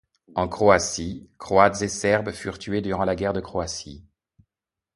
En 0.33 0.47
Croatie, 0.47 1.29
croates 1.37 1.83
et 1.83 1.87
serbes 1.87 2.31
furent 2.31 2.57
tués 2.57 2.81
durant 2.81 3.03
la 3.05 3.15
guerre 3.15 3.33
de 3.33 3.39
Croatie. 3.39 4.03